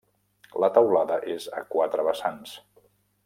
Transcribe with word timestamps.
La 0.63 0.69
teulada 0.77 1.17
és 1.35 1.45
a 1.61 1.63
quatre 1.75 2.09
vessants. 2.09 2.57